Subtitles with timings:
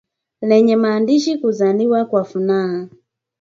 [0.41, 2.87] lenye maandishi kuzaliwa kwa furaha